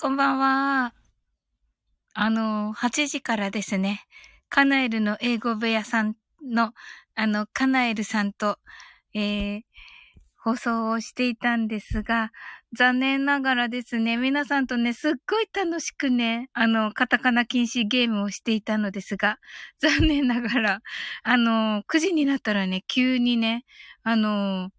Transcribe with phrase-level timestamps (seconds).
[0.00, 0.94] こんばんは。
[2.14, 4.06] あの、8時からですね、
[4.48, 6.72] カナエルの英語部屋さんの、
[7.14, 8.56] あの、カナエルさんと、
[9.12, 9.62] えー、
[10.42, 12.30] 放送をしていたんですが、
[12.72, 19.38] 残念ながらですね、皆さんとね、すっごい楽しくね、あの、カタカナ禁止ゲームをしていたのですが、
[19.80, 20.80] 残念ながら、
[21.24, 23.66] あの、9時になったらね、急にね、
[24.02, 24.70] あの、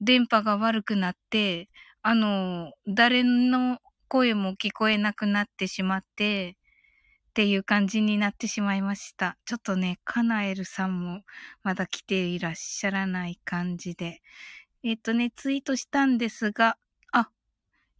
[0.00, 1.68] 電波が悪くなって、
[2.02, 3.78] あの、誰の
[4.14, 6.56] 声も聞こえなくなってしまって、
[7.30, 9.36] っていう感じになってしまいました。
[9.44, 11.22] ちょっとね、カナエルさんも
[11.64, 14.22] まだ来ていらっしゃらない感じで。
[14.84, 16.78] えっ、とね、ツイートしたんですが、
[17.10, 17.28] あ、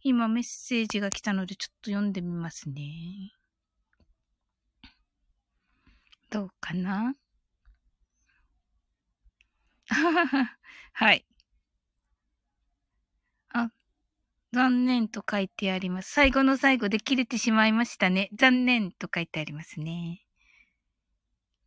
[0.03, 3.33] 今メッセージが来たのでちょっと読んでみますね。
[6.29, 7.13] どうかな？
[10.93, 11.25] はい。
[14.55, 16.13] 残念と書いてあります。
[16.13, 18.29] 最後の最後で切れてしまいましたね。
[18.33, 20.21] 残念と書いてありますね。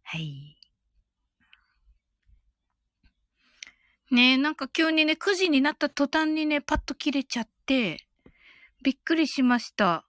[0.05, 0.57] はい。
[4.11, 8.07] ねえ、なんか急にね、9時になった途端にね、パッと切れちゃって、
[8.83, 10.07] びっくりしました。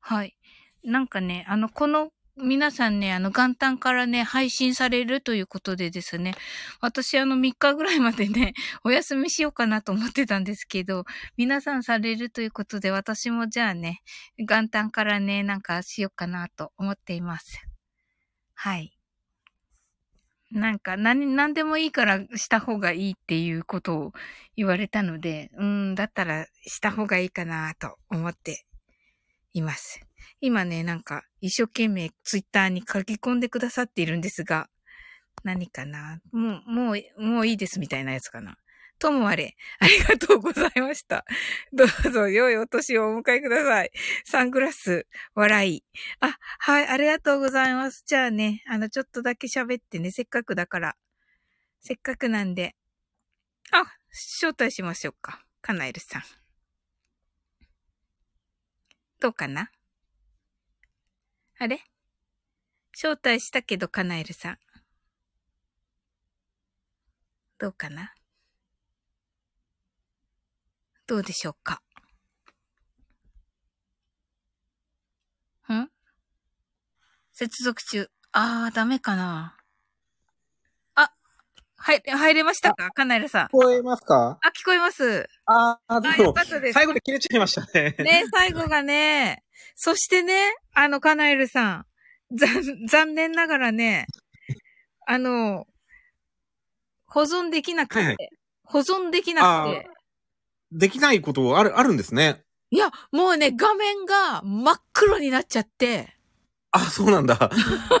[0.00, 0.36] はい。
[0.84, 6.34] なんかね、あの、この皆さんね、あの、元旦からね、配信されるということでですね、
[6.82, 8.52] 私あの3日ぐらいまでね、
[8.84, 11.06] お休みしようかなと思ってたんですけど、
[11.38, 14.02] 皆さんされるということで、私もじゃあね、
[14.36, 17.58] 元旦からね、なんかしようかなと思っています。
[18.52, 18.92] はい。
[20.50, 24.12] なんか、何、何でもいいからした方がいいっていうことを
[24.56, 28.66] 言われたので、うん、だったらした方がいいかなと思って
[29.54, 30.05] います。
[30.40, 34.68] 今ね、なんか、一生懸命ツイッターに書き込んでくださっているんですが、
[35.44, 36.20] 何かな？
[36.32, 38.56] もう、もう、もういいですみたいなやつかな。
[38.98, 41.26] ともあれ、ありがとうございました。
[41.72, 43.90] どうぞ、良いお年をお迎えください。
[44.24, 45.84] サングラス、笑い。
[46.20, 48.04] あ、はい、ありがとうございます。
[48.06, 50.96] じゃあね、あの、ちょっとだけ喋ってね、せっかくだから。
[51.80, 52.74] せっかくなんで。
[53.70, 55.44] あ、招待しましょうか。
[55.60, 56.22] カナエルさん。
[59.20, 59.70] どうかな？
[61.58, 61.80] あれ？
[62.92, 64.58] 招待したけど、カナエルさん。
[67.58, 68.14] どうかな？
[71.06, 71.82] どうでしょうか？
[75.72, 75.90] ん？
[77.32, 78.10] 接続中。
[78.32, 79.55] あー、ダメかな、
[81.86, 82.90] はい、入れましたか？
[82.90, 83.46] カナエルさん。
[83.46, 84.40] 聞こえますか？
[84.42, 85.28] あ、聞こえます。
[85.44, 86.24] あー、どうも。
[86.24, 86.72] よかったです。
[86.72, 87.94] 最後で切れちゃいましたね。
[88.00, 89.44] ね、最後がね。
[89.76, 91.86] そしてね、あの、カナエルさん。
[92.36, 94.08] 残、残念ながらね、
[95.06, 95.66] あの、
[97.06, 98.16] 保存できなくて、はいはい、
[98.64, 99.88] 保存できなくて。
[100.72, 102.42] できないことある、あるんですね。
[102.70, 106.15] いや、もうね、画面が真っ黒になっちゃって。
[106.76, 107.38] あ、そうなんだ。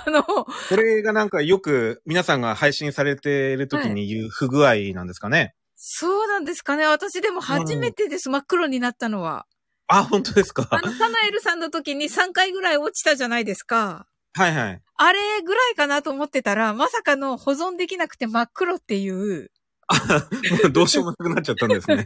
[0.06, 5.38] あの、これがなんかよく皆さんが配信されている時に言う不具合なんですかね。
[5.38, 6.86] はい、そうなんですかね。
[6.86, 9.46] 私でも初めてです、うん、真っ黒になったのは。
[9.88, 10.66] あ、本当ですか。
[10.70, 14.06] あの、カナエルさんの時に3回ぐらい落ちたじゃないですか。
[14.34, 14.82] はいはい。
[14.98, 19.50] あれぐらいかなと思ってたら、まさかの保存できなくて真っ黒っていう。
[19.88, 20.28] あ、
[20.72, 22.04] どうしようもなくなっちゃったんですね。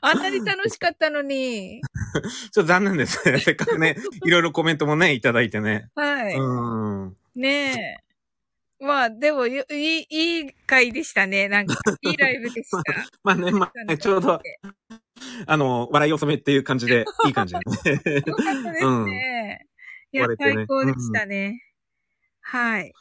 [0.00, 1.80] あんなに楽しかったのに。
[2.52, 3.38] ちょっと残念ですね。
[3.40, 5.88] せっかくね、いろいろコメントもね、いただいてね。
[5.94, 6.34] はい。
[6.34, 7.16] うん。
[7.34, 8.00] ね
[8.80, 8.84] え。
[8.84, 11.48] まあ、でも、いい、いい回でしたね。
[11.48, 12.82] なんか、いいライブでした。
[13.24, 14.40] まあね、まあ、ね、ちょうど、
[15.46, 18.22] あの、笑いを染めっていう感じで、いい感じでね。
[18.24, 19.66] よかったですね。
[20.12, 21.60] いや、最高でしたね。
[22.40, 22.92] はい。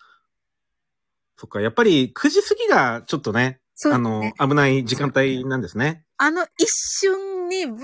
[1.38, 6.03] そっか、やっぱり9時過ぎがちょっとね、ねあの、危ない時間帯なんですね。
[6.17, 7.75] あの一瞬にわー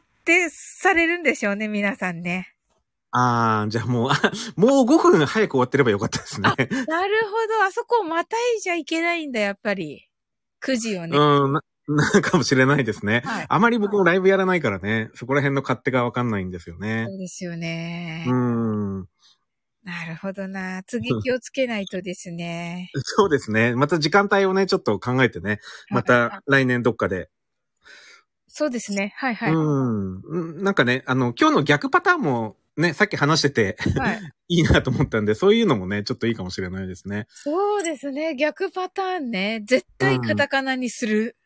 [0.00, 2.52] ってされるんでしょうね、皆さんね。
[3.12, 4.10] ああ、じゃあもう、
[4.60, 6.48] もう5分早く終わってればよかったですね。
[6.48, 10.08] なるほど、あそこをまたいじゃいけないんだ、やっぱり。
[10.62, 11.16] 9時をね。
[11.16, 11.62] うん、な、
[12.22, 13.22] かもしれないですね。
[13.24, 17.06] はい、あまり僕もライブやらないからね、そこら辺の勝手がわかんないんですよね。
[17.08, 18.24] そうですよね。
[18.28, 18.65] うん。
[19.86, 20.82] なるほどな。
[20.82, 22.90] 次気をつけないとですね。
[23.04, 23.76] そうですね。
[23.76, 25.60] また時間帯をね、ちょっと考えてね。
[25.90, 27.30] また来年どっかで。
[28.48, 29.14] そうですね。
[29.16, 29.52] はいはい。
[29.54, 30.64] うん。
[30.64, 34.20] なんかね、あの、今日の逆パターンもね、さっき話してて、はい、
[34.58, 37.28] いいなと思ったんで、そういうのもね、ちょっといいかもしれないですね。
[37.30, 38.34] そうですね。
[38.34, 39.62] 逆パターンね。
[39.64, 41.36] 絶対カタカナにする。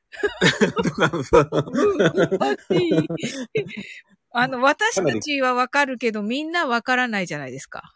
[4.32, 7.92] あの、私たちはわかるけど、みんなわからないじゃないですか。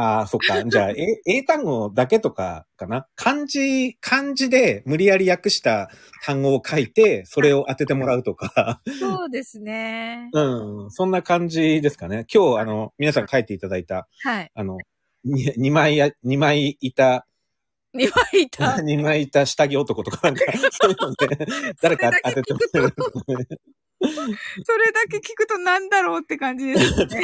[0.00, 0.62] ああ、そっか。
[0.70, 3.08] じゃあ、え、英単語だけとかかな？
[3.16, 5.90] 漢字、漢字で無理やり訳した
[6.24, 8.80] 単語を書いて、それを当ててもらうとか。
[9.00, 10.30] そうですね。
[10.32, 10.90] うん。
[10.92, 12.26] そんな感じですかね。
[12.32, 14.50] 今日、あの、皆さん書いていただいた、はい。
[14.54, 14.78] あの、
[15.24, 17.26] に二枚や、二枚いた、
[17.92, 18.80] 二枚いた。
[18.80, 23.46] 二枚いた 下着男とかなんか、そういうので、誰か当ててもらうとかね。
[24.00, 24.06] そ
[24.78, 27.20] れだけ聞くとなんだろうって感じですね。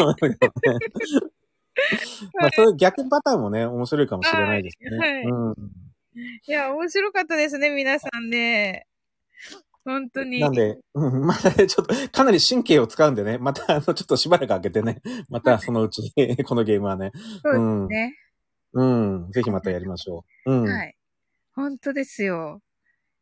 [2.41, 4.97] まあ、そういう逆パターンもね、面白いかもしれないですね。
[4.97, 5.55] はいはいうん。
[6.47, 8.87] いや、面白かったですね、皆さんね。
[9.85, 10.41] 本当に。
[10.41, 16.13] なんで、うん、また ちょっと、かなり神経を使うんでね、また、あの、ちょっとしばらく開けてね、またそのうち、
[16.45, 17.11] このゲームはね、
[17.43, 18.15] そうですね。
[18.73, 20.53] うん、ぜひまたやりましょう。
[20.53, 20.69] うん。
[20.69, 20.97] はい。
[21.55, 22.61] 本当ですよ。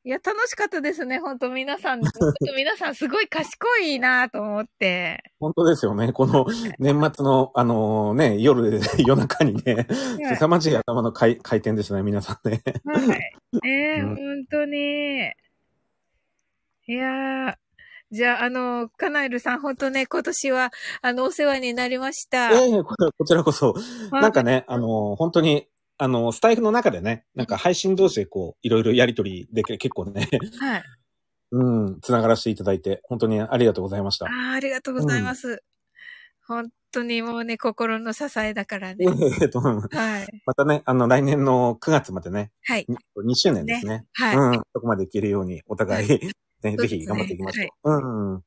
[0.04, 2.00] いや、楽しかったですね、本当皆さん。
[2.56, 5.22] 皆さんすごい賢いなと思って。
[5.38, 6.12] 本当ですよね。
[6.12, 6.44] この
[6.80, 12.62] 年末の、あのね、夜、 夜中にね、はい凄まじい頭の回回転ですね、皆さんね。
[12.84, 13.32] はい。
[13.64, 13.68] え
[13.98, 15.32] えうん本当に。
[16.88, 17.54] いやー。
[18.10, 20.70] じゃあ、あの、カナエルさん、本当ね、今年は、
[21.00, 22.50] あの、お世話になりました。
[22.50, 30.28] ええここちらこそ、はいなんかね、あの、本当に、あの、スタイフの中でね、なんか配信同士でこう、いろいろやりとりでき結構ね、
[30.60, 30.82] はい。
[31.52, 34.26] うん、つながらせていただいて、本当にありがとうございました。
[34.26, 35.62] ああ、ありがとうございます。
[36.46, 39.06] 本当にもうね、心の支えだからね。
[39.40, 40.42] えっと、 はい。
[40.46, 42.86] またね、あの、来年の9月までね、はい。
[43.16, 44.06] 2周年ですね。
[44.12, 44.36] はい。
[44.36, 46.30] うん、そこまでいけるように、お互い、
[46.62, 48.34] ね、ぜひ頑張っていきましょう。
[48.34, 48.42] うん。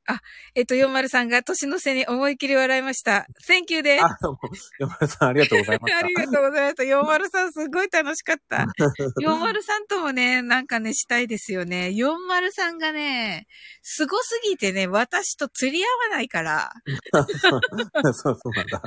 [0.56, 3.28] えっと、40さんが年の瀬に思いっきり笑いました。
[3.48, 4.06] Thank you です。
[4.06, 4.40] あ、どうも、
[4.80, 6.08] 山田さんありがとうございましあた。
[6.08, 6.84] りがとうございました。
[6.84, 8.66] 40さんすごい楽しかった。
[9.22, 11.90] 40さんともね、なんかね、したいですよね。
[11.90, 13.48] 40さんがね、
[13.82, 16.72] すごすぎてね、私と釣り合わないから。
[18.14, 18.82] そうそうなんだ。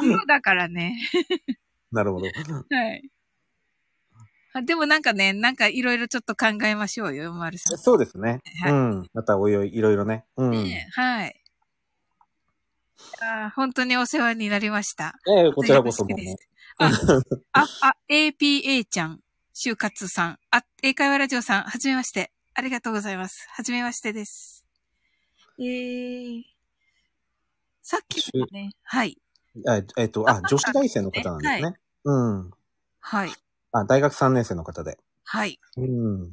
[0.00, 0.94] プロだからね。
[1.92, 2.26] なるほど。
[2.26, 2.30] は
[2.92, 3.10] い。
[4.56, 7.78] あでもなんかね、なんかいろいろちょっと考えましょうよ、40さん。
[7.78, 8.40] そうですね。
[8.62, 9.10] はいうん。
[9.12, 10.24] またおいおい、いろいろね。
[10.38, 10.50] うん。
[10.50, 11.42] ねはい。
[13.20, 15.14] あー本当にお世話になりました。
[15.28, 16.36] ええこちらこそもうね。
[16.78, 16.90] あ、
[17.52, 19.20] あ、あ、APA ちゃん、
[19.54, 22.32] 就活さん、あ、英会話ラジオさん、はじめまして。
[22.54, 23.46] ありがとうございます。
[23.50, 24.64] はじめましてです。
[25.58, 26.42] えー、
[27.82, 29.18] さっきもね、はい、
[29.66, 31.74] あえっと、あ、女子大生の方なんですね。
[32.04, 32.50] うん。
[33.00, 33.30] はい、
[33.72, 34.98] あ、大学3年生の方で。
[35.24, 35.58] はい。
[35.76, 36.32] うん。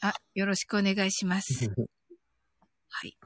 [0.00, 1.68] あ、よろしくお願いします。
[2.88, 3.16] はい。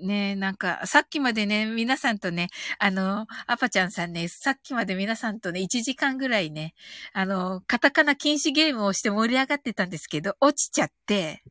[0.00, 2.48] ねえ、なんか、さっきまでね、皆さんとね、
[2.78, 6.74] あの、アパちゃんさんね、さっきまで皆さんとね、1時間ぐらいね、
[7.12, 11.42] あの、カタカナ禁止ゲームをして盛り上がってたんですけど、落ちちゃって、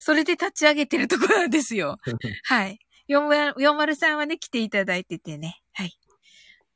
[0.00, 1.98] それで立ち上げてるところなんですよ。
[2.44, 2.78] はい。
[3.08, 5.60] 403はね、来ていただいててね。
[5.72, 5.96] はい。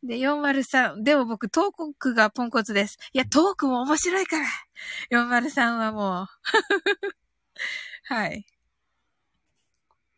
[0.03, 2.99] で、403、でも僕、トークがポンコツです。
[3.13, 4.47] いや、トークも面白いから。
[5.11, 6.27] 403はもう。
[8.05, 8.47] はい。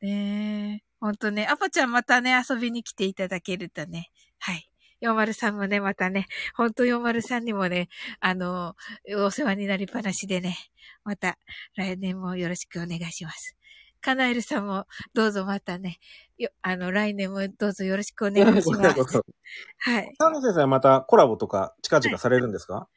[0.01, 0.85] ねえ。
[1.01, 4.11] ほんとね、アパちゃんまたね、遊びに来ていただけるとね。
[4.39, 4.69] はい。
[5.01, 6.27] 403もね、またね、
[6.57, 7.89] ほんと403にもね、
[8.21, 8.75] あの、
[9.17, 10.57] お世話になりっぱなしでね、
[11.05, 11.39] また
[11.77, 13.57] 来年もよろしくお願いします。
[14.00, 15.99] カナエルさんもどうぞまたね、
[16.39, 19.23] よあの、来年もどうぞよろしくお願いします。
[19.79, 20.15] はい。
[20.19, 22.89] 田野先生はまたコラボとか近々されるんですか、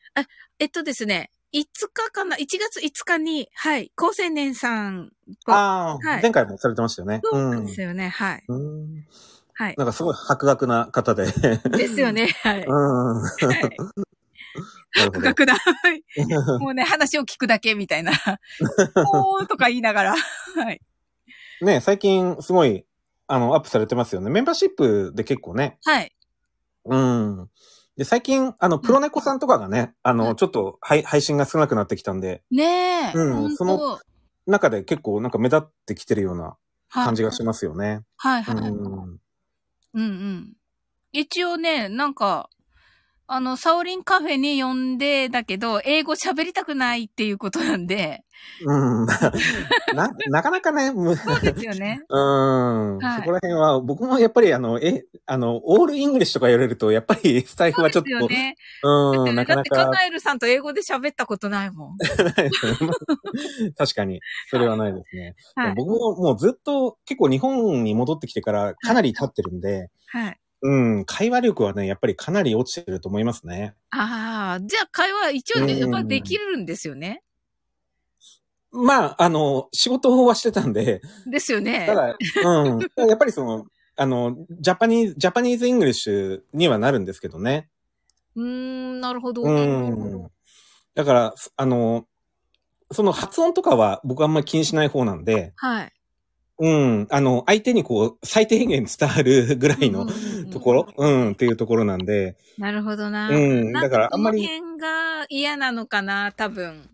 [0.59, 5.11] えっとですね、5日かな ?1 月5日に、はい、高青年さん
[5.45, 7.21] と、ああ、はい前回もされてましたよね。
[7.23, 8.43] そうなんですよね、はい。
[8.47, 9.05] うん。
[9.53, 9.75] はい。
[9.77, 11.25] なんかすごい博学な方で。
[11.25, 12.65] ですよね、 はい。
[12.65, 13.23] うん。
[14.93, 15.55] 博学だ。
[15.55, 16.03] はい
[16.59, 18.11] もうね、話を聞くだけみたいな。
[19.13, 20.15] おーとか言いながら。
[20.55, 20.81] はい。
[21.61, 22.85] ね、最近すごい、
[23.27, 24.29] あの、アップされてますよね。
[24.29, 25.77] メンバーシップで結構ね。
[25.85, 26.11] はい。
[26.85, 27.49] うん。
[27.97, 33.13] で、最近、あの、プロネコさんとかがね、あの、ちょっと配配信が少なくなってきたんで、ねえ。
[33.13, 33.99] うんその
[34.47, 36.57] 中で結構なんか目立ってきてるような
[36.89, 38.01] はい感じがしますよね。
[38.17, 38.55] はいはい。
[38.55, 39.19] うん
[39.93, 40.01] うん。
[40.01, 40.53] うん。
[41.11, 42.49] 一応ね、なんか、
[43.33, 48.25] あの、サオリンカフェに呼んで、だけど、英語喋りたくないっていうことなんで、
[48.65, 49.05] うん。
[49.95, 52.01] な、なかなかね、むそうですよね。
[52.09, 58.55] うん、はいそこら辺は、僕もやっぱりあの、え、あの、 all English とか言われると、やっぱりスタエフそうではちょっと、すよね。
[58.83, 61.97] うん、なかなだって、カか、ナエルさんと英語で喋ったことないもん。
[63.77, 64.19] 確かに、
[64.49, 65.35] それはないですね。
[65.55, 65.75] はい。
[65.75, 70.40] 僕ももうずっと結構日本に戻ってきてからかなり経ってるんで、はい。
[70.63, 73.75] うん、会話力はね、やっぱりかなり落ちてると思いますね。
[73.89, 77.23] ああ、じゃあ会話一応ね、うんやっぱできるんですよね。
[78.71, 81.85] まあ、あの、仕事はしてたんで、ですよね。
[81.87, 83.65] ただ、うん、 やっぱりその、
[83.97, 87.69] あの、 Japanese、Japanese English にはなるんですけどね。
[88.35, 89.43] うーん、なるほど。
[89.43, 90.27] うん。
[90.95, 92.05] だから、あの、
[92.91, 95.93] その発音とかは僕あんまり気にしない方なんで、はい。
[96.61, 100.07] うん、あの、相手にこう、最低限伝わるぐらいの
[100.51, 103.29] ところ、うん、っていうところなんで、なるほどな。
[103.29, 106.87] うんだからあんまりこの辺が嫌なのかな、多分。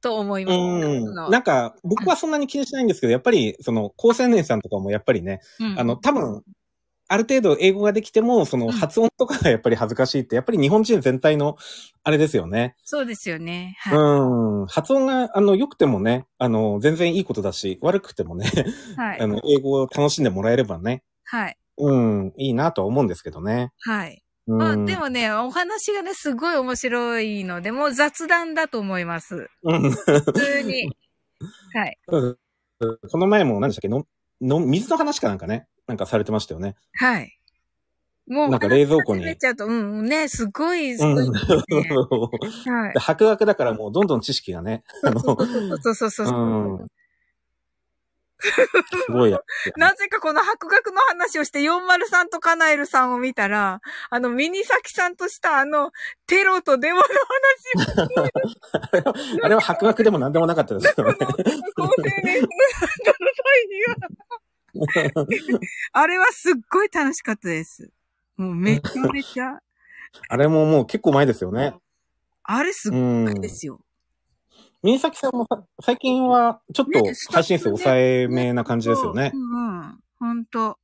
[0.00, 0.56] と思います。
[0.56, 1.14] うん。
[1.14, 6.42] のなんか、僕はそんなに気にしないんですけど、やっぱり、その、高青年さんとかもやっぱりね、うんあの、多分、
[7.12, 11.56] ある程度英語ができても、そのうん発音とかがやっぱり恥ずかしいって、やっぱり日本人全体の、
[12.04, 12.74] あれですよね。
[12.84, 13.76] そうですよね。
[13.80, 13.98] はい。
[13.98, 14.66] うん。
[14.66, 18.50] 発音が、あの、良くてもね、あの、全然いいことだし、悪くてもね、
[18.96, 19.20] はい。
[19.20, 21.56] あの、英語を楽しんでもらえればね、はい。
[21.78, 23.72] うん、いいなとは思うんですけどね。
[23.80, 24.22] はい。
[24.46, 24.58] うん。
[24.58, 29.48] まあ、でもね、お話がね、すごい面白いので、もう雑談だと思います。
[29.62, 29.90] うん。
[29.90, 30.90] 普通に。
[31.74, 31.98] はい。
[32.06, 33.88] この前も何でしたっけ？
[33.88, 34.04] の、
[34.40, 36.74] の、水の話かなんかね、なんかされてましたよね。
[36.94, 37.38] はい。
[38.26, 41.14] もう、なんか冷蔵庫にちゃうと、うん、ね、すごい、すうん。
[41.16, 41.38] ごいね。
[42.72, 42.98] はいで。
[42.98, 45.46] 博学だからもうどんどん知識がね、あの、そう
[45.82, 46.26] そうそうそう。
[46.28, 46.86] うん。
[48.40, 49.40] すごいや。
[49.76, 55.92] なぜかこの博学の話をして403とカナエルさんを見たら、あのミニサキさんとしたあの
[56.26, 57.02] テロとデモの
[57.76, 58.30] 話を、
[58.80, 61.16] あれは、あれは博学でも何でもなかったですけどね。
[61.76, 61.92] 高青
[62.24, 62.48] 年の際
[63.68, 64.08] には、
[65.92, 67.90] あれはすっごい楽しかったです。
[68.36, 69.60] もうめちゃめちゃ、
[70.28, 71.74] あれももう結構前ですよね。
[72.44, 73.40] あれすっうんごい。
[73.40, 73.80] ですよ。
[74.82, 79.36] ミニサキさんもさ最近はちょっとね配信数抑えめな感じですよねう。
[79.36, 80.00] んうん。
[80.18, 80.78] ほんと。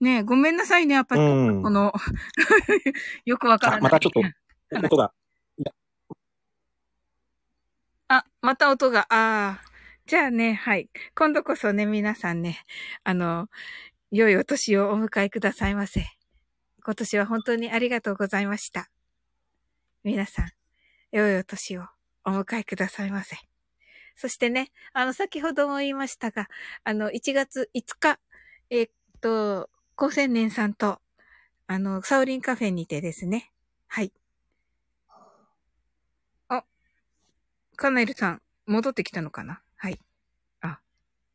[0.00, 1.92] ねえ、ごめんなさいね、やっぱり、うんこの、
[3.26, 3.80] よくわからない。
[3.80, 4.20] あまたちょっと
[4.86, 5.12] 音が。
[8.06, 9.67] あ、また音が、ああ。
[10.08, 10.88] じゃあね、はい。
[11.14, 12.64] 今度こそね、皆さんね、
[13.04, 13.48] あの、
[14.10, 16.02] 良いお年をお迎えくださいませ。
[16.82, 18.88] 今年は本当にありがとうございました。
[20.04, 20.50] 皆さん、
[21.12, 21.84] 良いお年を
[22.24, 23.36] お迎えくださいませ。
[24.16, 26.48] そしてね、あの、先ほども言いましたが、
[26.84, 28.18] あの、1月5日、
[28.70, 31.02] えっと、高青年さんと、
[31.66, 33.52] あの、サウリンカフェにてですね、
[33.88, 34.14] はい。
[36.48, 36.64] あ、
[37.76, 39.60] カナエルさん、戻ってきたのかな？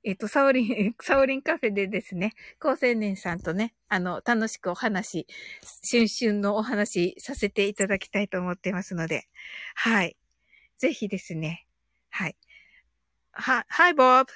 [0.05, 5.27] えっ、と、サオリン、 サオリンカフェでですね、高青年さんとね、あの、楽しくお話、
[5.89, 9.27] 春春のお話させていただきたいと思ってますので、
[9.75, 10.17] はい。
[10.77, 11.65] ぜひですね、
[12.09, 12.35] はい。
[13.31, 14.31] は、はい、ボブ。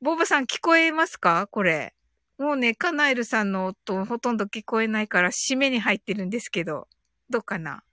[0.00, 1.46] ボブさん聞こえますか？
[1.50, 1.94] これ。
[2.36, 6.88] もうね、カナエルさんの音ほとんど聞こえないから、締めに入ってるんですけど、
[7.30, 7.84] どうかな？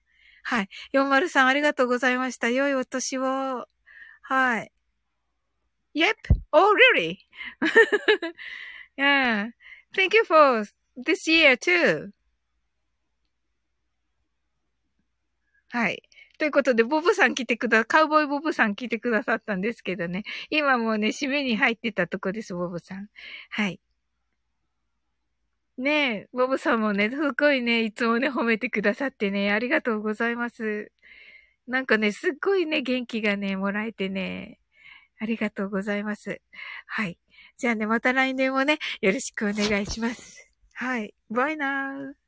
[0.44, 0.70] はい。
[0.94, 2.50] 43ありがとうございました。
[2.50, 3.68] 良いお年を。
[4.24, 4.72] はい。
[5.94, 6.16] Yep.
[6.54, 7.20] Oh, really?
[8.98, 9.50] yeah.
[9.96, 12.12] Thank you for this year too.
[15.70, 16.04] はい。
[16.38, 20.24] ということで、ボブさん来てくだ、カウボーイボブさん来てくださったんですけどね。
[20.50, 23.10] 今もうね、締めに入ってたとこです、ボブさん。
[23.50, 23.80] はい。
[25.78, 25.92] ね
[26.26, 30.92] え、ボブさんもね、すごいね、いつもね、褒めてくださってね、ありがとうございます。
[31.68, 34.61] なんかね、すっごいね、元気がね、もらえてね、
[35.22, 36.42] ありがとうございます。
[36.88, 37.20] はい。
[37.56, 40.51] じゃあね、また来年もね、よろしくお願いします。
[40.74, 41.13] はい。
[41.30, 42.21] バイナー。